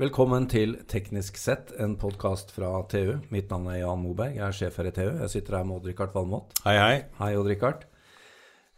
Velkommen 0.00 0.46
til 0.48 0.78
Teknisk 0.88 1.36
sett, 1.36 1.70
en 1.80 1.94
podkast 2.00 2.50
fra 2.54 2.70
TU. 2.88 3.18
Mitt 3.32 3.50
navn 3.52 3.68
er 3.70 3.82
Jan 3.82 4.00
Moberg, 4.00 4.34
jeg 4.38 4.44
er 4.46 4.54
sjef 4.56 4.78
her 4.80 4.88
i 4.88 4.92
TU. 4.96 5.08
Jeg 5.20 5.32
sitter 5.34 5.58
her 5.58 5.66
med 5.68 5.76
Odd-Rikard 5.80 6.14
Valmot. 6.16 6.54
Hei, 6.64 6.76
hei. 6.80 6.94
Hei, 7.18 7.28
Odd-Rikard. 7.36 7.84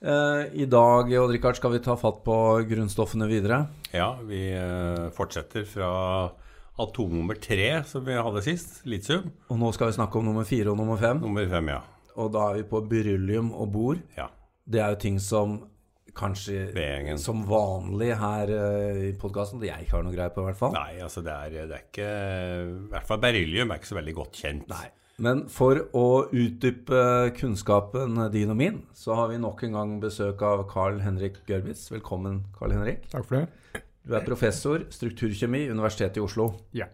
Eh, 0.05 0.41
I 0.65 0.67
dag 0.71 1.13
Odd-Rikard, 1.21 1.61
skal 1.61 1.77
vi 1.77 1.81
ta 1.87 1.95
fatt 2.01 2.19
på 2.27 2.37
grunnstoffene 2.69 3.29
videre. 3.31 3.61
Ja, 3.95 4.11
vi 4.27 4.43
eh, 4.59 5.05
fortsetter 5.15 5.65
fra 5.71 5.93
atom 6.83 7.15
nummer 7.21 7.39
tre, 7.39 7.69
som 7.87 8.03
vi 8.09 8.19
hadde 8.19 8.43
sist, 8.45 8.81
litium. 8.91 9.31
Og 9.55 9.61
nå 9.63 9.71
skal 9.77 9.93
vi 9.93 9.99
snakke 10.01 10.19
om 10.19 10.27
nummer 10.33 10.49
fire 10.49 10.75
og 10.75 10.81
nummer 10.83 10.99
fem. 11.01 11.23
Nummer 11.23 11.47
fem, 11.53 11.71
ja. 11.77 11.79
Og 12.19 12.35
da 12.35 12.49
er 12.51 12.59
vi 12.59 12.67
på 12.75 12.83
beryllium 12.91 13.55
og 13.55 13.71
bor. 13.75 14.03
ja. 14.19 14.31
Det 14.65 14.81
er 14.81 14.95
jo 14.95 14.97
ting 15.03 15.19
som 15.21 15.59
kanskje 16.15 16.69
Vegjengen. 16.75 17.19
som 17.19 17.45
vanlig 17.49 18.13
her 18.21 18.51
uh, 18.55 18.99
i 19.09 19.13
podkasten, 19.21 19.61
det 19.63 19.71
jeg 19.71 19.87
ikke 19.87 19.97
har 19.99 20.05
noe 20.07 20.15
greie 20.15 20.33
på, 20.35 20.45
i 20.45 20.49
hvert 20.51 20.61
fall. 20.61 20.75
Nei, 20.77 21.01
altså 21.03 21.23
det 21.27 21.33
er, 21.35 21.57
det 21.71 21.79
er 21.79 21.87
ikke 21.89 22.11
I 22.11 22.93
hvert 22.93 23.09
fall 23.09 23.23
beryllium 23.25 23.73
er 23.75 23.81
ikke 23.83 23.91
så 23.93 23.99
veldig 23.99 24.15
godt 24.21 24.41
kjent. 24.45 24.69
Nei. 24.71 24.87
Men 25.25 25.45
for 25.53 25.79
å 25.95 26.07
utdype 26.35 27.01
kunnskapen 27.39 28.17
din 28.35 28.51
og 28.51 28.59
min, 28.59 28.81
så 28.99 29.15
har 29.15 29.29
vi 29.31 29.39
nok 29.39 29.63
en 29.67 29.77
gang 29.77 29.93
besøk 30.03 30.43
av 30.43 30.65
Carl 30.71 30.99
Henrik 31.05 31.37
Gørbitz. 31.47 31.87
Velkommen, 31.93 32.41
Carl 32.57 32.75
Henrik. 32.75 33.07
Takk 33.13 33.29
for 33.29 33.39
det. 33.39 33.83
Du 34.05 34.17
er 34.19 34.27
professor 34.27 34.83
strukturkjemi, 34.91 35.69
Universitetet 35.71 36.19
i 36.19 36.25
Oslo. 36.25 36.49
Ja. 36.75 36.89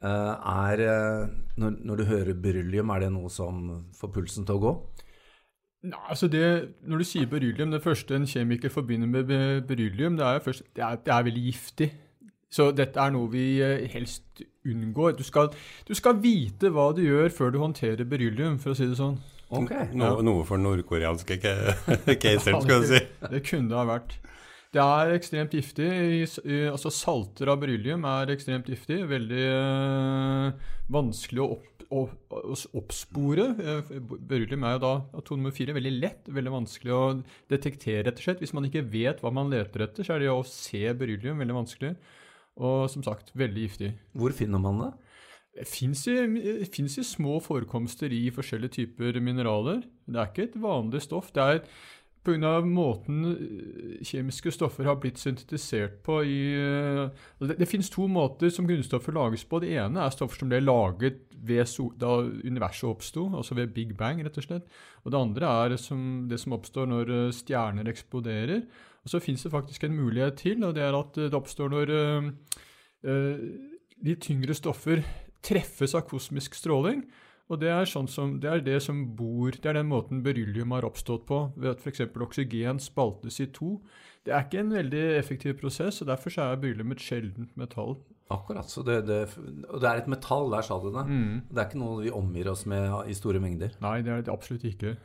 Eh, 0.00 0.08
Er, 0.08 0.80
eh, 0.80 1.28
når, 1.60 1.76
når 1.84 2.00
du 2.00 2.04
hører 2.08 2.32
beryllium, 2.34 2.90
er 2.94 3.04
det 3.04 3.12
noe 3.12 3.28
som 3.30 3.84
får 3.98 4.12
pulsen 4.16 4.48
til 4.48 4.56
å 4.56 4.62
gå? 4.64 4.72
Nei, 5.86 6.00
altså 6.10 6.26
det, 6.26 6.44
når 6.90 6.98
du 7.02 7.06
sier 7.06 7.28
beryllium, 7.30 7.70
det 7.70 7.84
første 7.84 8.16
en 8.16 8.26
kjemiker 8.26 8.72
forbinder 8.72 9.06
med 9.06 9.28
beryllium, 9.68 10.16
det 10.18 10.26
er, 10.26 10.38
jo 10.40 10.46
først, 10.48 10.64
det 10.74 10.84
er, 10.84 10.98
det 11.06 11.14
er 11.14 11.26
veldig 11.28 11.44
giftig. 11.44 11.90
Så 12.50 12.70
dette 12.72 12.98
er 12.98 13.12
noe 13.12 13.28
vi 13.30 13.44
eh, 13.62 13.84
helst 13.92 14.42
unngår. 14.66 15.12
Du 15.18 15.22
skal, 15.22 15.52
du 15.86 15.94
skal 15.94 16.18
vite 16.22 16.72
hva 16.72 16.90
du 16.96 17.02
gjør 17.04 17.28
før 17.34 17.52
du 17.54 17.60
håndterer 17.62 18.08
beryllium, 18.08 18.56
for 18.62 18.72
å 18.72 18.78
si 18.78 18.88
det 18.88 18.98
sånn. 18.98 19.20
Okay. 19.48 19.88
No, 19.96 20.16
Noe 20.24 20.44
for 20.48 20.60
nordkoreanske 20.60 21.38
caser, 21.40 22.58
skal 22.64 22.82
du 22.82 22.88
si. 22.90 23.04
Det 23.30 23.44
kunne 23.46 23.70
det 23.70 23.78
ha 23.78 23.84
vært. 23.88 24.18
Det 24.74 24.82
er 24.84 25.14
ekstremt 25.14 25.54
giftig. 25.56 25.88
Altså 26.68 26.92
Salter 26.92 27.48
av 27.48 27.62
beryllium 27.62 28.04
er 28.08 28.34
ekstremt 28.34 28.68
giftig. 28.68 29.00
Veldig 29.08 29.46
øh, 29.54 30.66
vanskelig 30.92 31.44
å, 31.44 31.48
opp, 31.56 31.77
oppspore. 31.90 33.48
Eh, 33.58 33.90
beryllium 34.28 34.64
er 34.64 34.76
jo 34.76 34.84
da 34.84 34.92
atom 35.18 35.40
nummer 35.40 35.54
fire. 35.56 35.74
Veldig 35.76 35.94
lett, 35.98 36.28
veldig 36.28 36.54
vanskelig 36.54 36.94
å 36.94 37.02
detektere, 37.50 38.06
rett 38.08 38.20
og 38.20 38.26
slett. 38.26 38.44
Hvis 38.44 38.54
man 38.56 38.68
ikke 38.68 38.84
vet 38.92 39.22
hva 39.24 39.32
man 39.34 39.52
leter 39.52 39.86
etter, 39.86 40.06
så 40.06 40.16
er 40.16 40.24
det 40.24 40.32
å 40.32 40.46
se 40.46 40.84
beryllium 40.98 41.40
veldig 41.40 41.58
vanskelig. 41.62 41.94
Og 42.58 42.88
som 42.90 43.04
sagt, 43.06 43.32
veldig 43.38 43.68
giftig. 43.68 43.92
Hvor 44.18 44.34
finner 44.34 44.62
man 44.62 44.82
det? 44.82 44.90
Det 45.58 45.66
fins 45.66 46.04
i, 46.10 46.16
finnes 46.70 46.98
i 47.00 47.06
små 47.06 47.38
forekomster 47.42 48.12
i 48.14 48.28
forskjellige 48.34 48.76
typer 48.76 49.18
mineraler. 49.22 49.82
Det 50.06 50.20
er 50.20 50.28
ikke 50.30 50.50
et 50.50 50.58
vanlig 50.62 51.02
stoff. 51.02 51.32
Det 51.34 51.42
er 51.42 51.62
pga. 52.28 52.60
måten 52.64 53.24
eh, 53.32 54.04
kjemiske 54.06 54.52
stoffer 54.52 54.88
har 54.88 54.98
blitt 55.00 55.18
syntetisert 55.18 56.00
på 56.06 56.20
i 56.26 56.38
eh, 56.54 57.08
Det, 57.40 57.58
det 57.58 57.68
fins 57.68 57.90
to 57.90 58.06
måter 58.10 58.52
som 58.54 58.68
grunnstoffer 58.68 59.14
lages 59.16 59.44
på. 59.44 59.60
Det 59.62 59.74
ene 59.78 60.04
er 60.04 60.14
stoffer 60.14 60.42
som 60.42 60.52
ble 60.52 60.60
laget 60.60 61.24
so, 61.66 61.88
da 61.96 62.18
universet 62.22 62.88
oppsto, 62.88 63.28
altså 63.36 63.54
ved 63.54 63.74
Big 63.74 63.96
Bang, 63.96 64.22
rett 64.24 64.38
og 64.38 64.44
slett. 64.44 64.66
Og 65.04 65.12
det 65.12 65.20
andre 65.20 65.52
er 65.64 65.76
som, 65.76 66.28
det 66.28 66.40
som 66.40 66.56
oppstår 66.56 66.86
når 66.90 67.14
eh, 67.14 67.32
stjerner 67.34 67.88
eksploderer. 67.88 68.66
Og 69.04 69.12
så 69.12 69.20
fins 69.22 69.42
det 69.42 69.52
faktisk 69.52 69.84
en 69.84 69.96
mulighet 69.96 70.36
til, 70.36 70.64
og 70.64 70.74
det 70.74 70.82
er 70.84 70.98
at 70.98 71.14
det 71.16 71.34
oppstår 71.34 71.72
når 71.72 71.94
eh, 71.94 72.28
eh, 73.04 73.46
de 74.04 74.18
tyngre 74.20 74.54
stoffer 74.54 75.02
treffes 75.44 75.94
av 75.94 76.06
kosmisk 76.10 76.54
stråling. 76.58 77.06
Og 77.48 77.62
det 77.62 77.70
er, 77.72 77.88
sånn 77.88 78.08
som, 78.10 78.34
det 78.42 78.50
er 78.50 78.60
det 78.60 78.76
som 78.84 78.98
bor 79.16 79.54
Det 79.54 79.70
er 79.70 79.78
den 79.78 79.88
måten 79.88 80.20
beryllium 80.24 80.74
har 80.76 80.84
oppstått 80.84 81.24
på, 81.28 81.46
ved 81.56 81.70
at 81.72 81.80
f.eks. 81.80 82.04
oksygen 82.12 82.80
spaltes 82.82 83.40
i 83.40 83.48
to. 83.56 83.78
Det 84.26 84.34
er 84.34 84.44
ikke 84.44 84.60
en 84.60 84.74
veldig 84.74 85.04
effektiv 85.16 85.56
prosess, 85.62 86.02
og 86.02 86.10
derfor 86.10 86.34
er 86.36 86.60
beryllium 86.60 86.92
et 86.92 87.00
sjeldent 87.00 87.54
metall. 87.56 87.96
Akkurat. 88.30 88.68
Så 88.68 88.82
det, 88.84 89.06
det, 89.08 89.22
og 89.70 89.80
det 89.80 89.88
er 89.88 90.02
et 90.02 90.08
metall, 90.12 90.50
der 90.52 90.62
sa 90.66 90.76
du 90.82 90.90
det. 90.92 91.04
Det 91.48 91.58
er 91.62 91.68
ikke 91.70 91.78
noe 91.80 92.02
vi 92.02 92.10
omgir 92.12 92.50
oss 92.52 92.66
med 92.68 93.08
i 93.08 93.14
store 93.16 93.40
mengder. 93.40 93.70
Nei, 93.80 94.02
det 94.04 94.12
er 94.12 94.22
det 94.26 94.32
absolutt 94.34 94.66
ikke. 94.68 94.96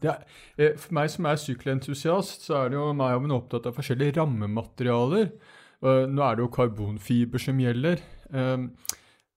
Det 0.00 0.08
er, 0.12 0.22
eh, 0.56 0.76
for 0.78 0.94
meg 0.94 1.10
som 1.10 1.26
er 1.26 1.36
sykkelentusiast, 1.42 2.46
så 2.46 2.54
er 2.64 2.68
det 2.70 2.78
jo 2.78 2.92
meg 2.94 3.16
og 3.18 3.22
min 3.26 3.34
opptatt 3.36 3.66
av 3.66 3.74
forskjellige 3.76 4.16
rammematerialer. 4.20 5.32
Eh, 5.82 6.06
Nå 6.08 6.22
er 6.24 6.36
det 6.38 6.44
jo 6.46 6.52
karbonfiber 6.54 7.38
som 7.42 7.58
gjelder. 7.60 8.00
Eh, 8.32 8.66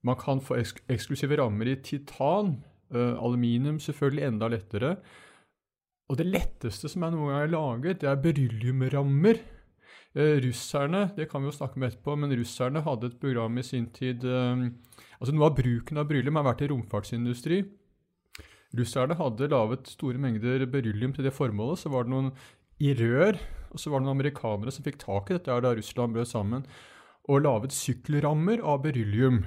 Man 0.04 0.16
kan 0.20 0.40
få 0.44 0.58
eks 0.60 0.74
eksklusive 0.92 1.38
rammer 1.40 1.68
i 1.72 1.76
titan. 1.82 2.58
eh, 2.94 3.16
Aluminium 3.18 3.80
selvfølgelig 3.80 4.24
enda 4.28 4.48
lettere. 4.52 4.98
Og 6.12 6.18
det 6.20 6.28
letteste 6.28 6.90
som 6.92 7.02
jeg 7.02 7.12
noen 7.16 7.30
gang 7.32 7.42
er 7.42 7.48
laget, 7.54 8.00
det 8.02 8.10
er 8.10 8.20
berylliumrammer. 8.22 9.40
Eh, 10.14 10.38
russerne, 10.46 11.08
det 11.18 11.26
kan 11.30 11.42
vi 11.42 11.50
jo 11.50 11.56
snakke 11.56 11.80
om 11.80 11.86
etterpå, 11.88 12.14
men 12.22 12.34
russerne 12.38 12.84
hadde 12.86 13.10
et 13.10 13.22
program 13.22 13.58
i 13.58 13.64
sin 13.66 13.88
tid 13.96 14.22
eh, 14.30 14.68
Altså 15.18 15.34
Noe 15.34 15.48
av 15.48 15.56
bruken 15.58 15.98
av 15.98 16.06
beryllium 16.10 16.38
har 16.38 16.46
vært 16.52 16.62
i 16.66 16.68
romfartsindustri. 16.70 17.64
Russerne 18.78 19.16
hadde 19.18 19.50
laget 19.50 19.90
store 19.90 20.20
mengder 20.22 20.66
beryllium 20.70 21.14
til 21.16 21.26
det 21.26 21.34
formålet. 21.34 21.80
Så 21.80 21.90
var 21.94 22.06
det 22.06 22.12
noen 22.12 22.32
i 22.84 22.92
rør, 23.00 23.40
og 23.72 23.80
så 23.80 23.90
var 23.90 24.02
det 24.02 24.08
noen 24.10 24.18
amerikanere 24.18 24.74
som 24.74 24.86
fikk 24.86 25.00
tak 25.02 25.32
i 25.32 25.38
dette 25.38 25.60
da 25.64 25.72
Russland 25.78 26.18
brøt 26.18 26.30
sammen, 26.30 26.66
og 27.32 27.46
laget 27.46 27.74
sykkelrammer 27.74 28.60
av 28.60 28.84
beryllium. 28.84 29.46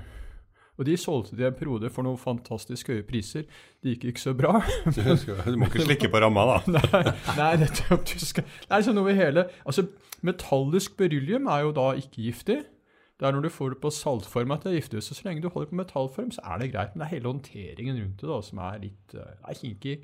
Og 0.77 0.87
de 0.89 0.97
solgte 1.01 1.37
det 1.37 1.47
i 1.47 1.49
en 1.49 1.57
periode 1.57 1.91
for 1.93 2.05
noen 2.07 2.19
fantastisk 2.21 2.91
høye 2.93 3.05
priser. 3.07 3.47
Det 3.81 3.95
gikk 3.95 4.11
ikke 4.13 4.25
så 4.27 4.35
bra. 4.37 4.61
Du, 4.97 5.01
skal, 5.17 5.41
du 5.47 5.59
må 5.61 5.71
ikke 5.71 5.87
slikke 5.87 6.11
på 6.13 6.21
ramma, 6.23 6.45
da. 6.53 6.59
nei, 6.77 7.37
nei, 7.39 7.51
nettopp. 7.65 8.05
Du 8.11 8.25
skal, 8.25 8.47
nei, 8.71 8.81
sånn 8.85 9.01
over 9.01 9.17
hele 9.17 9.47
Altså, 9.65 9.87
metallisk 10.27 10.97
beryllium 10.99 11.49
er 11.53 11.67
jo 11.67 11.75
da 11.77 11.91
ikke 12.01 12.29
giftig. 12.29 12.61
Det 13.17 13.25
er 13.25 13.33
når 13.33 13.47
du 13.47 13.49
får 13.49 13.73
det 13.73 13.81
på 13.81 13.91
saltform 13.97 14.53
at 14.53 14.65
det 14.67 14.73
er 14.75 14.81
giftig. 14.81 15.01
Så 15.05 15.17
så 15.17 15.25
lenge 15.25 15.41
du 15.41 15.49
holder 15.49 15.71
på 15.71 15.79
metallform, 15.79 16.33
så 16.37 16.43
er 16.45 16.61
det 16.61 16.73
greit. 16.75 16.93
Men 16.93 17.01
det 17.03 17.07
er 17.07 17.15
hele 17.15 17.31
håndteringen 17.31 18.01
rundt 18.03 18.21
det 18.21 18.29
da 18.29 18.41
som 18.45 18.61
er 18.67 18.83
litt 18.83 19.15
uh, 19.17 19.31
er 19.49 19.57
kinkig. 19.57 19.95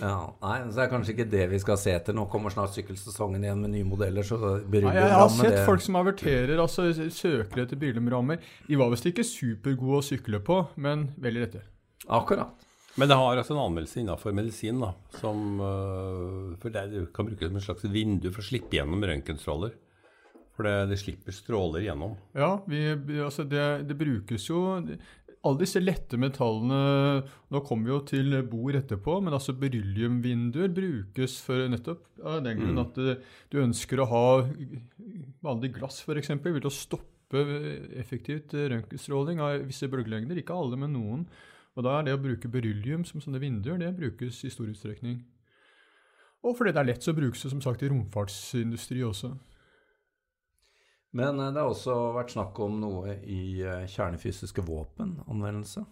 Ja, 0.00 0.14
nei, 0.42 0.56
så 0.68 0.80
er 0.80 0.86
det 0.86 0.92
kanskje 0.92 1.12
ikke 1.14 1.28
det 1.32 1.44
vi 1.52 1.60
skal 1.60 1.78
se 1.80 1.92
etter. 1.96 2.16
Nå 2.16 2.26
kommer 2.32 2.52
snart 2.52 2.72
sykkelsesongen 2.76 3.44
igjen 3.44 3.60
med 3.64 3.72
nye 3.72 3.88
modeller. 3.88 4.24
så 4.24 4.38
Nei, 4.40 4.82
jeg, 4.82 4.96
jeg 4.96 5.14
har 5.16 5.32
sett 5.32 5.56
det- 5.56 5.64
folk 5.68 5.84
som 5.84 6.00
averterer, 6.00 6.56
altså 6.60 6.88
søker 7.12 7.64
etter 7.64 7.80
berylliumrammer. 7.80 8.40
De 8.68 8.80
var 8.80 8.92
visst 8.92 9.08
ikke 9.08 9.24
supergode 9.24 10.00
å 10.00 10.04
sykle 10.04 10.40
på, 10.44 10.62
men 10.76 11.10
veldig 11.20 11.44
rette. 11.44 11.64
Akkurat. 12.08 12.64
Men 12.96 13.08
det 13.10 13.16
har 13.20 13.36
altså 13.36 13.52
en 13.52 13.64
anmeldelse 13.66 14.00
innenfor 14.00 14.32
medisin, 14.32 14.80
da, 14.80 14.94
som 15.20 15.60
øh, 15.60 16.54
For 16.62 16.72
det, 16.72 17.12
kan 17.12 17.26
bruke 17.28 17.42
det 17.42 17.50
som 17.50 17.58
et 17.60 17.66
slags 17.66 17.84
vindu 17.92 18.30
for 18.30 18.40
å 18.40 18.46
slippe 18.46 18.78
gjennom 18.78 19.04
røntgenstråler. 19.04 19.74
For 20.56 20.64
det, 20.64 20.74
det 20.92 20.98
slipper 21.00 21.34
stråler 21.36 21.84
gjennom. 21.84 22.16
Ja, 22.36 22.56
vi, 22.68 22.80
altså 23.20 23.44
det, 23.44 23.64
det 23.88 23.96
brukes 24.00 24.48
jo 24.48 24.62
Alle 24.80 25.60
disse 25.60 25.82
lette 25.82 26.16
metallene 26.16 26.78
Nå 27.52 27.60
kommer 27.66 27.90
vi 27.90 27.92
jo 27.92 27.98
til 28.08 28.38
bord 28.48 28.78
etterpå, 28.78 29.18
men 29.24 29.36
altså 29.36 29.54
berylliumvinduer 29.60 30.72
brukes 30.74 31.36
for 31.44 31.68
nettopp 31.70 32.06
av 32.24 32.40
den 32.46 32.62
grunn 32.62 32.80
at 32.82 32.96
eh, 33.02 33.20
du 33.52 33.60
ønsker 33.62 34.00
å 34.00 34.08
ha 34.10 34.24
vanlig 35.44 35.74
glass, 35.76 36.00
f.eks. 36.02 36.32
Vil 36.42 36.66
å 36.66 36.72
stoppe 36.72 37.44
effektivt 38.00 38.56
røntgenstråling 38.56 39.42
av 39.44 39.68
visse 39.68 39.86
bølgelengder. 39.92 40.40
Ikke 40.40 40.56
alle, 40.56 40.80
men 40.80 40.96
noen. 40.96 41.26
Og 41.76 41.84
da 41.84 41.98
er 41.98 42.06
det 42.06 42.16
å 42.16 42.22
bruke 42.22 42.50
beryllium 42.50 43.04
som 43.06 43.20
sånne 43.20 43.42
vinduer, 43.42 43.76
det 43.78 43.92
brukes 43.98 44.40
i 44.48 44.50
stor 44.50 44.70
utstrekning. 44.72 45.20
Og 46.46 46.56
fordi 46.56 46.72
det 46.72 46.80
er 46.82 46.88
lett, 46.90 47.04
så 47.04 47.14
brukes 47.16 47.42
det 47.44 47.52
som 47.52 47.62
sagt 47.62 47.84
i 47.84 47.90
romfartsindustri 47.90 49.02
også. 49.04 49.34
Men 51.12 51.38
eh, 51.40 51.52
det 51.54 51.62
har 51.62 51.70
også 51.70 51.94
vært 52.16 52.32
snakk 52.34 52.58
om 52.64 52.80
noe 52.82 53.16
i 53.22 53.60
eh, 53.62 53.84
kjernefysiske 53.90 54.64
våpen, 54.66 55.18
anvendelse. 55.30 55.84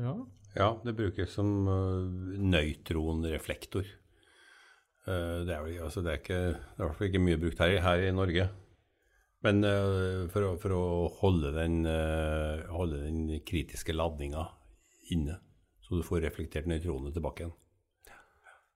Ja. 0.00 0.14
Ja, 0.56 0.70
det 0.84 0.96
brukes 0.98 1.30
som 1.36 1.68
øh, 1.68 2.38
nøytronreflektor. 2.42 3.84
Eh, 5.06 5.36
det, 5.46 5.54
er 5.54 5.62
vel, 5.66 5.76
altså 5.84 6.02
det, 6.02 6.12
er 6.14 6.22
ikke, 6.22 6.40
det 6.54 6.56
er 6.56 6.82
i 6.82 6.86
hvert 6.88 6.98
fall 6.98 7.10
ikke 7.10 7.22
mye 7.26 7.40
brukt 7.42 7.62
her, 7.62 7.76
i- 7.76 7.84
her 7.84 8.06
i 8.08 8.14
Norge. 8.16 8.48
Men 9.40 9.62
for, 10.28 10.44
å, 10.44 10.48
for 10.60 10.72
å 10.76 10.80
holde 11.22 11.48
den, 11.54 11.78
holde 12.68 12.98
den 13.06 13.22
kritiske 13.48 13.94
ladninga 13.96 14.42
inne, 15.14 15.38
så 15.80 15.96
du 15.96 16.02
får 16.04 16.20
reflektert 16.26 16.68
nøytronene 16.68 17.08
tilbake 17.14 17.46
igjen. 17.46 17.54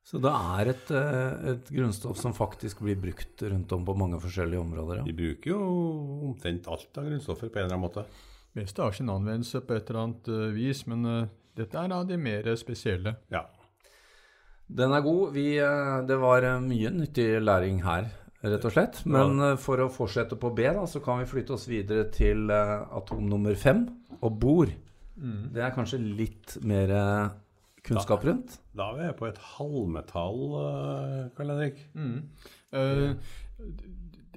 Så 0.04 0.20
det 0.20 0.30
er 0.30 0.68
et, 0.74 0.90
eh, 0.92 1.50
et 1.54 1.70
grunnstoff 1.72 2.18
som 2.20 2.34
faktisk 2.36 2.82
blir 2.84 2.98
brukt 3.00 3.40
rundt 3.40 3.72
om 3.72 3.86
på 3.86 3.96
mange 3.96 4.18
forskjellige 4.20 4.60
områder. 4.60 5.00
Ja. 5.00 5.04
De 5.08 5.14
bruker 5.16 5.54
jo 5.54 5.60
omtrent 6.28 6.68
alt 6.68 6.98
av 7.00 7.06
grunnstoffer 7.08 7.48
på 7.48 7.58
en 7.58 7.64
eller 7.64 7.78
annen 7.78 7.86
måte. 7.86 8.04
meste 8.54 8.82
har 8.84 8.92
sin 8.92 9.08
anvendelse 9.08 9.62
på 9.64 9.74
et 9.74 9.88
eller 9.88 10.00
annet 10.02 10.28
eh, 10.28 10.50
vis, 10.52 10.82
men 10.86 11.06
eh, 11.08 11.30
dette 11.56 11.78
er 11.80 11.94
av 11.96 12.04
de 12.06 12.18
mer 12.20 12.50
spesielle. 12.60 13.16
Ja. 13.32 13.46
Den 14.68 14.92
er 14.92 15.00
god. 15.04 15.32
Vi, 15.32 15.46
det 16.08 16.18
var 16.20 16.44
mye 16.60 16.90
nyttig 16.92 17.40
læring 17.40 17.82
her. 17.84 18.10
rett 18.44 18.64
og 18.64 18.72
slett. 18.72 19.00
Men 19.06 19.56
for 19.60 19.80
å 19.80 19.90
fortsette 19.92 20.36
på 20.40 20.50
B, 20.56 20.64
da, 20.64 20.86
så 20.88 21.00
kan 21.04 21.20
vi 21.20 21.28
flytte 21.28 21.52
oss 21.56 21.66
videre 21.68 22.08
til 22.12 22.50
atom 22.50 23.28
nummer 23.28 23.54
fem, 23.54 23.84
og 24.20 24.40
bor. 24.40 24.72
Det 25.14 25.62
er 25.62 25.76
kanskje 25.76 26.00
litt 26.00 26.56
mer 26.64 26.90
eh, 27.90 27.96
da, 28.08 28.18
rundt? 28.30 28.58
Da 28.76 28.90
er 28.92 29.00
vi 29.00 29.08
på 29.18 29.28
et 29.28 29.40
halvmetall, 29.54 30.44
eh, 30.60 31.16
Karl 31.36 31.54
Henrik. 31.54 31.80
Mm. 31.94 32.20
Uh, 32.74 33.14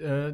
uh, 0.04 0.32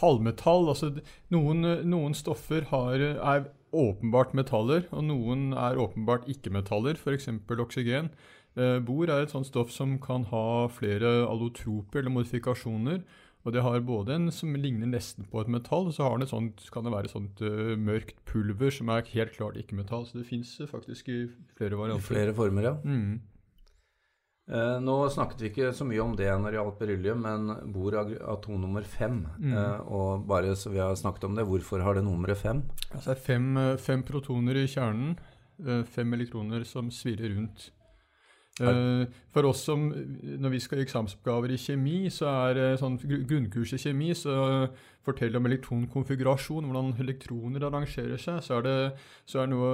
halvmetall 0.00 0.68
Altså, 0.72 0.92
noen, 1.34 1.66
noen 1.88 2.14
stoffer 2.14 2.66
har, 2.70 3.02
er 3.02 3.50
åpenbart 3.72 4.34
metaller, 4.36 4.86
og 4.92 5.04
noen 5.08 5.52
er 5.56 5.80
åpenbart 5.80 6.28
ikke-metaller, 6.30 6.98
f.eks. 7.00 7.28
oksygen. 7.48 8.12
Eh, 8.52 8.78
bor 8.84 9.08
er 9.08 9.24
et 9.24 9.32
sånt 9.32 9.48
stoff 9.48 9.70
som 9.72 9.96
kan 10.02 10.26
ha 10.28 10.68
flere 10.72 11.22
allotroper 11.24 12.02
eller 12.02 12.12
modifikasjoner. 12.12 13.00
Og 13.42 13.54
det 13.54 13.64
har 13.64 13.80
både 13.82 14.14
en 14.14 14.30
som 14.34 14.54
ligner 14.54 14.86
nesten 14.86 15.26
på 15.26 15.42
et 15.42 15.50
metall, 15.50 15.88
og 15.90 15.96
så 15.96 16.06
har 16.06 16.14
den 16.14 16.28
et 16.28 16.30
sånt, 16.30 16.62
kan 16.70 16.86
det 16.86 16.94
være 16.94 17.10
et 17.10 17.16
sånt 17.16 17.42
uh, 17.42 17.74
mørkt 17.74 18.20
pulver 18.28 18.70
som 18.70 18.92
er 18.94 19.08
helt 19.16 19.34
klart 19.34 19.58
ikke-metall. 19.58 20.06
Så 20.06 20.20
det 20.20 20.28
fins 20.28 20.54
faktisk 20.70 21.10
i 21.10 21.24
flere 21.58 21.90
I 21.90 22.00
flere 22.06 22.34
former, 22.36 22.70
ja. 22.70 22.76
Mm. 22.86 23.20
Uh, 24.50 24.78
nå 24.82 24.94
snakket 25.14 25.42
vi 25.42 25.50
ikke 25.52 25.68
så 25.74 25.86
mye 25.86 26.02
om 26.02 26.14
det 26.18 26.26
når 26.30 26.50
det 26.50 26.58
gjaldt 26.58 26.80
beryllium, 26.80 27.26
men 27.26 27.52
bor 27.74 27.98
atom 27.98 28.62
nummer 28.62 28.86
fem. 28.86 29.20
Mm. 29.38 29.52
Eh, 29.58 29.90
og 29.90 30.24
bare 30.30 30.54
så 30.58 30.70
vi 30.70 30.82
har 30.82 30.94
snakket 30.98 31.28
om 31.28 31.38
det, 31.38 31.46
hvorfor 31.46 31.82
har 31.82 31.98
det 31.98 32.06
nummeret 32.06 32.38
fem? 32.38 32.64
Altså 32.92 33.12
det 33.12 33.16
er 33.16 33.26
fem, 33.26 33.52
eh, 33.58 33.76
fem 33.78 34.02
protoner 34.06 34.58
i 34.58 34.66
kjernen, 34.70 35.14
eh, 35.62 35.84
fem 35.86 36.14
elektroner 36.18 36.66
som 36.66 36.90
svirrer 36.90 37.34
rundt. 37.36 37.70
Eh, 38.60 39.06
For 39.32 39.48
oss 39.48 39.62
som, 39.64 39.86
når 39.88 40.52
vi 40.52 40.60
skal 40.60 40.76
gjøre 40.76 40.84
eksamensoppgaver 40.84 41.54
i 41.54 41.60
kjemi, 41.60 42.10
så 42.12 42.28
er 42.28 42.58
det 42.58 42.66
sånn 42.82 42.98
grunnkurs 43.00 43.72
i 43.72 43.80
kjemi, 43.80 44.10
så 44.18 44.34
forteller 45.06 45.40
om 45.40 45.48
elektronkonfigurasjon, 45.48 46.68
hvordan 46.68 46.92
elektroner 47.02 47.64
arrangerer 47.66 48.20
seg, 48.20 48.42
så 48.44 48.58
er 48.58 48.66
det, 48.66 48.76
så 49.24 49.42
er 49.42 49.50
noe, 49.50 49.72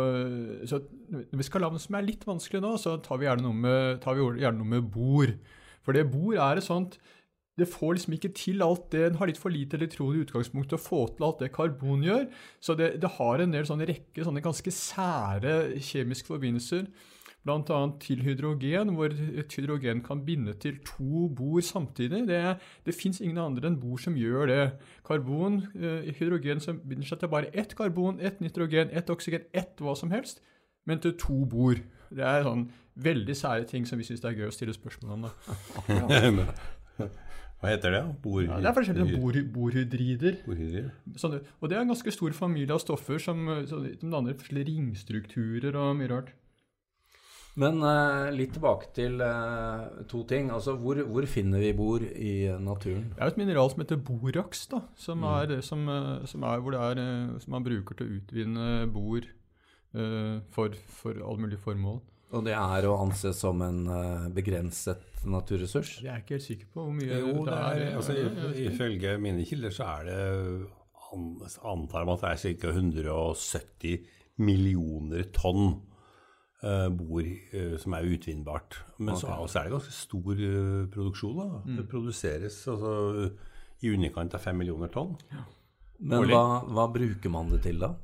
så 0.71 0.81
når 1.11 1.43
vi 1.43 1.49
skal 1.49 1.67
lage 1.67 1.75
noe 1.75 1.85
som 1.85 1.99
er 1.99 2.07
litt 2.07 2.25
vanskelig 2.29 2.63
nå, 2.65 2.77
så 2.81 2.97
tar 3.03 3.19
vi 3.19 3.27
gjerne 3.27 3.49
noe 3.49 3.63
med, 3.67 4.07
gjerne 4.07 4.57
noe 4.61 4.73
med 4.77 4.89
bor. 4.95 5.35
For 5.83 5.97
det 5.97 6.07
bor 6.13 6.39
er 6.39 6.63
et 6.63 6.69
sånt, 6.69 7.01
det 7.59 7.67
får 7.67 7.97
liksom 7.97 8.15
ikke 8.15 8.31
til 8.39 8.63
alt 8.63 8.87
det, 8.95 9.03
den 9.09 9.19
har 9.19 9.27
litt 9.27 9.43
for 9.43 9.51
lite 9.51 9.75
elektroner 9.81 10.21
i 10.21 10.25
utgangspunktet 10.25 10.79
å 10.79 10.83
få 10.85 11.03
til 11.11 11.27
alt 11.27 11.43
det 11.43 11.51
karbon 11.57 12.07
gjør, 12.07 12.29
så 12.63 12.79
det, 12.79 12.93
det 13.03 13.17
har 13.19 13.43
en 13.43 13.59
del 13.59 13.67
sånne 13.67 13.89
rekke 13.91 14.23
sånne 14.23 14.45
ganske 14.45 14.71
sære 14.71 15.57
kjemiske 15.83 16.31
forbindelser, 16.31 16.87
annet 17.55 17.99
til 18.05 18.23
hydrogen, 18.23 18.93
hvor 18.97 19.13
et 19.13 19.55
hydrogen 19.57 20.03
kan 20.05 20.25
binde 20.27 20.55
til 20.61 20.79
to 20.87 21.29
bor 21.29 21.61
samtidig. 21.65 22.27
Det, 22.29 22.41
det 22.87 22.95
finnes 22.95 23.21
ingen 23.21 23.39
andre 23.43 23.71
enn 23.71 23.79
bor 23.81 23.99
som 24.03 24.17
gjør 24.19 24.47
det. 24.51 24.61
Karbon, 25.07 25.63
eh, 25.79 26.11
hydrogen 26.19 26.61
som 26.65 26.81
binder 26.81 27.09
seg 27.09 27.23
til 27.23 27.33
bare 27.33 27.53
ett 27.55 27.75
karbon, 27.79 28.21
ett 28.21 28.41
nitrogen, 28.41 28.91
ett 28.93 29.11
oksygen, 29.11 29.47
ett 29.53 29.81
hva 29.81 29.97
som 29.97 30.11
helst, 30.15 30.43
men 30.87 31.01
til 31.05 31.17
to 31.21 31.45
bor. 31.49 31.79
Det 32.09 32.25
er 32.25 32.45
sånn 32.47 32.69
veldig 32.99 33.37
sære 33.37 33.67
ting 33.69 33.87
som 33.87 33.99
vi 34.01 34.05
syns 34.09 34.21
det 34.25 34.33
er 34.33 34.39
gøy 34.43 34.49
å 34.51 34.55
stille 34.55 34.75
spørsmål 34.75 35.17
om. 35.19 35.29
Da. 35.29 36.49
Hva 37.59 37.73
heter 37.73 37.91
det? 37.91 38.01
Bor, 38.23 38.43
Ja, 38.45 38.61
det 38.63 38.69
er 38.71 38.75
forskjellige 38.77 39.19
bor, 39.19 39.37
borhydrider. 39.55 40.37
borhydrider. 40.45 40.93
Sånn, 41.19 41.41
og 41.59 41.71
det 41.71 41.75
er 41.75 41.83
en 41.83 41.91
ganske 41.91 42.13
stor 42.15 42.35
familie 42.37 42.71
av 42.75 42.83
stoffer 42.85 43.19
som, 43.23 43.41
som 43.67 43.83
som 43.99 44.13
danner 44.13 44.37
forskjellige 44.39 44.71
ringstrukturer 44.71 45.75
og 45.79 45.97
mye 45.99 46.11
rart. 46.13 46.31
Men 47.59 47.81
eh, 47.83 48.29
litt 48.37 48.53
tilbake 48.55 48.91
til 48.95 49.19
eh, 49.25 50.03
to 50.11 50.21
ting. 50.31 50.51
Altså, 50.55 50.77
hvor, 50.79 51.01
hvor 51.11 51.27
finner 51.27 51.59
vi 51.65 51.73
bor 51.75 52.03
i 52.05 52.35
naturen? 52.63 53.09
Det 53.17 53.25
er 53.25 53.33
et 53.33 53.41
mineral 53.41 53.73
som 53.73 53.83
heter 53.83 53.99
boraks, 54.07 54.67
da, 54.71 54.83
som, 54.99 55.25
er, 55.27 55.57
som, 55.67 55.83
eh, 55.91 56.27
som, 56.31 56.45
er, 56.47 56.63
hvor 56.63 56.77
det 56.77 56.85
er, 56.87 57.01
eh, 57.03 57.33
som 57.43 57.57
man 57.57 57.67
bruker 57.67 57.99
til 57.99 58.07
å 58.07 58.21
utvinne 58.21 58.69
bor 58.95 59.27
eh, 59.27 60.39
for, 60.55 60.79
for 61.01 61.19
alle 61.19 61.43
mulige 61.49 61.63
formål. 61.65 61.99
Og 62.29 62.43
det 62.45 62.53
er 62.53 62.85
å 62.85 62.99
anse 63.01 63.31
som 63.35 63.63
en 63.65 63.83
eh, 63.89 64.27
begrenset 64.37 65.25
naturressurs? 65.27 65.97
Jeg 66.05 66.13
er 66.13 66.23
ikke 66.23 66.37
helt 66.37 66.45
sikker 66.47 66.69
på 66.75 66.85
hvor 66.85 66.95
mye 66.95 67.23
Jo, 67.25 67.45
det 67.49 67.55
er, 67.59 67.85
altså. 67.97 68.17
Ifølge 68.69 69.15
mine 69.25 69.47
kilder 69.49 69.73
så 69.75 69.87
er 69.97 70.07
det 70.11 70.19
an- 71.09 71.41
antar 71.73 72.05
man 72.05 72.19
at 72.21 72.27
det 72.45 72.53
er 72.53 72.59
ca. 72.61 72.75
170 72.77 74.05
millioner 74.45 75.25
tonn 75.35 75.73
bor 76.91 77.23
eh, 77.23 77.77
som 77.79 77.95
er 77.95 78.03
utvinnbart. 78.09 78.81
Men 78.99 79.15
så 79.15 79.29
Ok. 79.31 79.55
er 79.57 79.65
det 79.69 79.73
ganske 79.77 79.93
stor 79.95 80.33
eh, 80.33 80.87
produksjon. 80.91 81.37
da. 81.39 81.63
Mm. 81.67 81.77
Det 81.77 81.89
produseres 81.89 82.67
altså, 82.69 83.31
i 83.83 83.93
underkant 83.95 84.35
av 84.35 84.41
5 84.41 84.57
millioner 84.59 84.89
tonn. 84.91 85.17
Men 86.01 86.27
hva, 86.31 86.65
hva 86.67 86.87
bruker 86.95 87.31
man 87.31 87.49
det 87.51 87.63
til, 87.63 87.79
da? 87.79 87.95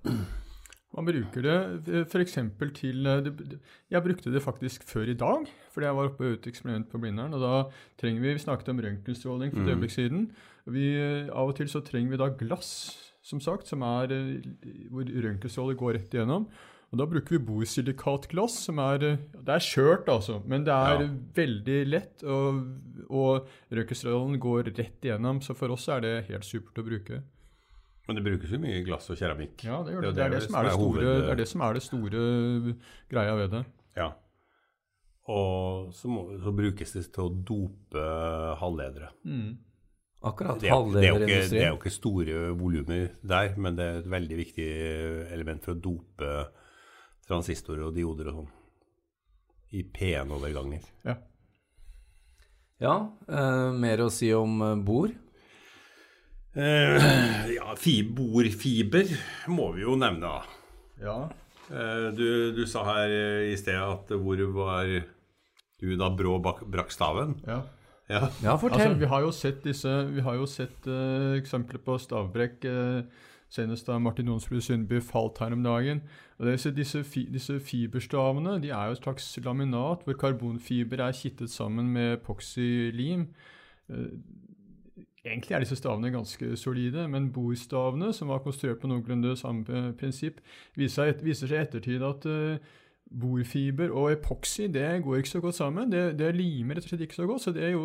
Man 0.94 1.06
bruker 1.08 1.42
det 1.42 2.04
f.eks. 2.06 2.34
til 2.78 3.06
eh, 3.06 3.30
Jeg 3.90 4.02
brukte 4.04 4.30
det 4.30 4.42
faktisk 4.42 4.84
før 4.86 5.08
i 5.10 5.14
dag, 5.18 5.48
fordi 5.74 5.86
jeg 5.88 5.94
var 5.98 6.10
oppe 6.12 6.28
og 6.36 6.46
eksperiment 6.46 6.86
på 6.90 7.00
Blindern. 7.02 7.34
Og 7.34 7.40
da 7.42 7.64
trenger 7.98 8.22
vi 8.22 8.34
Vi 8.34 8.44
snakket 8.46 8.68
om 8.70 8.78
røntgenstråling 8.78 9.50
for 9.50 9.62
et 9.62 9.66
Mm. 9.66 9.72
øyeblikk 9.74 9.90
siden. 9.96 10.30
Vi, 10.66 10.94
eh, 10.96 11.26
av 11.34 11.48
og 11.50 11.56
til 11.56 11.66
så 11.66 11.82
trenger 11.82 12.10
vi 12.10 12.16
da 12.22 12.28
glass, 12.30 12.70
som 13.22 13.40
sagt, 13.40 13.66
som 13.66 13.82
er 13.82 14.12
eh, 14.14 14.40
hvor 14.90 15.02
røntgenstråler 15.02 15.74
går 15.76 15.94
rett 15.98 16.14
igjennom. 16.14 16.46
Og 16.94 16.99
da 17.00 17.06
bruker 17.11 17.35
vi 17.35 17.41
borsilikatglass, 17.43 18.61
som 18.69 18.79
er 18.79 19.02
eh, 19.02 19.17
Det 19.35 19.50
er 19.56 19.62
skjørt, 19.67 20.06
altså, 20.12 20.37
men 20.46 20.62
det 20.67 20.70
er 20.75 21.00
Ja. 21.02 21.08
veldig 21.35 21.79
lett, 21.91 22.23
og, 22.23 22.61
og 23.11 23.49
røntgenstrålen 23.75 24.38
går 24.38 24.69
rett 24.76 25.02
igjennom. 25.08 25.41
Så 25.43 25.56
for 25.58 25.75
oss 25.75 25.88
er 25.91 26.05
det 26.05 26.12
helt 26.29 26.46
supert 26.46 26.79
å 26.79 26.87
bruke. 26.87 27.19
Men 28.06 28.19
det 28.20 28.23
brukes 28.26 28.50
jo 28.52 28.61
mye 28.61 28.82
glass 28.87 29.08
og 29.11 29.17
keramikk. 29.19 29.64
Ja, 29.64 29.81
det, 29.82 29.94
gjør 29.96 30.02
Det 30.05 30.08
det. 30.12 30.17
Det, 30.20 30.25
er 30.25 30.35
det 30.37 30.43
som 30.44 30.55
er 30.61 30.67
det, 30.69 30.73
store, 30.76 31.05
det 31.25 31.31
er 31.32 31.38
det 31.41 31.49
som 31.50 31.62
er 31.67 31.73
det 31.79 31.82
store 31.82 32.25
greia 33.11 33.35
ved 33.43 33.50
det. 33.56 33.62
Ja. 33.96 34.08
Og 35.35 35.93
så, 35.96 36.08
må, 36.12 36.25
så 36.44 36.52
brukes 36.55 36.93
det 36.93 37.06
til 37.14 37.25
å 37.25 37.31
dope 37.49 38.02
halvledere. 38.61 39.08
Mm. 39.25 39.55
Akkurat. 40.25 40.61
Det 40.61 40.69
er, 40.69 40.76
jo- 40.76 40.93
det, 40.93 41.05
er 41.08 41.17
ikke, 41.25 41.49
det 41.52 41.62
er 41.64 41.70
jo 41.73 41.79
ikke 41.81 41.93
store 41.93 42.44
volumer 42.61 43.08
der, 43.25 43.56
men 43.61 43.75
det 43.76 43.85
er 43.88 43.99
et 44.02 44.11
veldig 44.12 44.38
viktig 44.41 44.69
element 45.35 45.64
for 45.64 45.75
å 45.75 45.81
dope 45.85 46.31
transistorer 47.28 47.86
og 47.88 47.94
dioder 47.96 48.30
og 48.30 48.40
sånn. 48.40 48.50
I 49.74 49.82
PN-overganger. 49.90 50.84
Ja. 51.06 51.16
Ja, 52.82 52.94
eh, 53.28 53.70
mer 53.74 54.02
å 54.04 54.10
si 54.12 54.28
om 54.34 54.58
bord? 54.84 54.84
bor? 54.84 55.14
Eh, 56.54 57.54
ja, 57.56 57.72
fi, 57.78 57.96
borfiber 58.06 59.08
må 59.50 59.72
vi 59.74 59.82
jo 59.82 59.96
nevne, 59.98 60.31
da. 60.31 60.60
ja. 61.02 61.16
Eh, 61.64 62.10
du, 62.14 62.52
du 62.52 62.66
sa 62.69 62.84
her 62.90 63.08
eh, 63.08 63.52
i 63.54 63.56
sted 63.56 63.81
at 63.81 64.12
hvor 64.20 64.43
var 64.52 64.90
du 65.81 65.94
da 65.96 66.10
Brå 66.12 66.36
bak, 66.44 66.62
brakk 66.70 66.93
staven? 66.94 67.38
ja. 67.48 67.62
Ja. 68.04 68.28
Ja, 68.44 68.56
fortell. 68.60 68.90
Altså, 68.90 69.00
vi 69.00 69.08
har 69.08 69.22
jo 69.24 69.31
sett 69.32 69.62
disse 69.64 69.93
Vi 70.12 70.20
har 70.24 70.34
jo 70.36 70.44
sett 70.44 70.88
uh, 70.88 71.32
eksempler 71.38 71.81
på 71.81 71.96
stavbrekk. 71.96 72.64
eh, 72.69 73.22
senest 73.48 73.86
da 73.86 73.98
Martin 73.98 74.27
Jonsrud 74.27 74.60
Sundby 74.60 75.01
falt 75.03 75.39
her 75.39 75.53
om 75.53 75.65
dagen. 75.65 76.03
Og 76.39 76.46
disse, 76.46 76.72
disse, 76.74 77.05
fi, 77.05 77.27
disse 77.32 77.60
fiberstavene 77.60 78.56
de 78.63 78.70
er 78.70 78.86
jo 78.86 78.96
et 78.96 79.03
slags 79.03 79.29
laminat 79.44 80.05
hvor 80.05 80.19
karbonfiber 80.19 81.05
er 81.05 81.13
kittet 81.13 81.51
sammen 81.51 81.93
med 81.93 82.13
epoxylim. 82.19 83.29
Eh, 83.91 84.17
Egentlig 85.24 85.55
er 85.55 85.63
disse 85.65 85.77
stavene 85.77 86.10
ganske 86.13 86.56
solide, 86.56 87.06
men 87.08 87.31
bordstavene, 87.32 88.10
som 88.13 88.29
var 88.29 88.43
konstruert 88.44 88.82
på 88.82 88.91
noenlunde 88.91 89.32
samme 89.41 89.94
prinsipp, 89.96 90.43
viser 90.77 91.15
viser 91.24 91.48
seg 91.48 91.56
i 91.56 91.65
ettertid 91.65 92.05
at 92.05 92.27
eh, 92.29 92.74
borfiber 93.11 93.93
og 93.94 94.13
epoxy 94.13 94.67
det 94.73 95.03
går 95.05 95.20
ikke 95.20 95.29
så 95.29 95.41
godt 95.41 95.55
sammen. 95.55 95.93
Det, 95.93 96.03
det 96.19 96.32
limer 96.34 96.79
rett 96.79 96.87
og 96.87 96.91
slett 96.93 97.05
ikke 97.06 97.19
så 97.20 97.29
godt. 97.29 97.44
Så 97.44 97.55
det 97.55 97.70
jo 97.73 97.84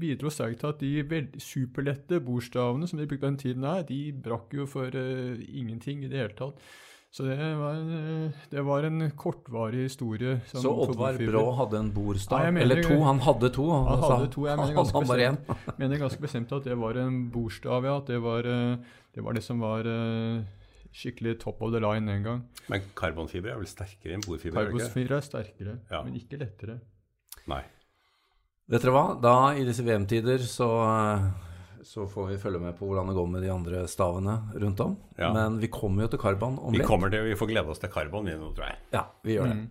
bidro 0.00 0.32
sterkt 0.32 0.62
til 0.62 0.72
at 0.72 0.80
de 0.80 1.42
superlette 1.42 2.20
bordstavene 2.24 2.88
som 2.88 2.98
de 3.00 3.06
brukte 3.06 3.26
på 3.26 3.30
den 3.32 3.40
tiden 3.42 3.68
her, 3.68 3.84
de 3.88 4.00
brakk 4.24 4.54
jo 4.56 4.66
for 4.70 4.88
uh, 4.94 5.36
ingenting 5.48 6.04
i 6.04 6.10
det 6.12 6.22
hele 6.22 6.36
tatt. 6.38 6.60
Så 7.16 7.24
det 7.24 7.36
var, 7.56 7.78
en, 7.78 7.92
eh, 7.96 8.32
det 8.52 8.62
var 8.66 8.84
en 8.84 9.10
kortvarig 9.16 9.86
historie. 9.86 10.40
som 10.50 10.60
Så 10.60 10.68
Oddvar. 10.68 11.16
Brå 11.16 11.44
hadde 11.56 11.78
en 11.78 11.92
bordstav? 11.94 12.42
Ja, 12.44 12.50
mener- 12.50 12.62
Eller 12.62 12.82
to? 12.82 12.98
Han 13.04 13.20
hadde 13.24 13.48
to. 13.54 13.70
Han 13.70 13.86
altså, 13.88 14.16
hadde 14.16 14.32
to, 14.34 14.46
jeg 14.46 14.58
mener 14.58 14.74
ganske 14.74 15.00
bestemt. 15.00 15.48
Jeg 15.48 15.74
mener 15.78 15.98
ganske 15.98 16.20
bestemt 16.20 16.52
at 16.52 16.64
det 16.64 16.76
var 16.76 16.98
en 17.00 17.30
bordstav, 17.30 17.84
ja. 17.84 17.96
At 17.96 18.06
det 18.06 18.20
var, 18.22 18.38
eh, 18.44 18.76
det 19.14 19.24
var 19.24 19.32
det 19.32 19.42
som 19.42 19.60
var 19.60 19.80
eh, 19.88 20.42
skikkelig 20.96 21.36
top 21.42 21.60
of 21.62 21.72
the 21.74 21.80
line 21.84 22.08
en 22.12 22.22
gang. 22.24 22.42
Men 22.72 22.84
karbonfiber 22.98 23.52
er 23.52 23.60
vel 23.60 23.68
sterkere 23.70 24.16
enn 24.16 24.24
borfiber? 24.24 24.56
er? 24.62 24.70
Karbosfyr 24.70 25.16
er 25.18 25.24
sterkere, 25.26 25.78
Ja. 25.90 26.02
men 26.06 26.16
ikke 26.18 26.38
lettere. 26.40 26.78
Nei. 27.46 27.62
Vet 28.68 28.82
dere 28.82 28.94
hva? 28.96 29.04
Da, 29.22 29.34
i 29.54 29.62
disse 29.68 29.84
VM-tider, 29.86 30.42
så, 30.42 30.66
eh, 30.82 31.26
så 31.86 32.06
får 32.10 32.32
vi 32.32 32.38
følge 32.42 32.58
med 32.64 32.74
på 32.78 32.88
hvordan 32.88 33.06
det 33.06 33.14
går 33.14 33.28
med 33.30 33.42
de 33.44 33.50
andre 33.52 33.84
stavene 33.86 34.38
rundt 34.58 34.80
om. 34.82 34.96
Ja. 35.18 35.32
Men 35.32 35.60
vi 35.62 35.68
kommer 35.68 36.02
jo 36.02 36.08
til 36.08 36.18
karbon 36.18 36.58
om 36.58 36.72
Vi, 36.74 36.82
kommer 36.82 37.10
til, 37.12 37.22
vi 37.28 37.36
får 37.38 37.52
glede 37.52 37.70
oss 37.70 37.78
til 37.78 37.92
karbon 37.92 38.26
vi 38.26 38.34
nå, 38.34 38.50
tror 38.56 38.66
jeg. 38.66 38.78
Ja, 38.96 39.04
vi 39.22 39.36
gjør 39.36 39.52
det. 39.52 39.56
Mm. 39.60 39.70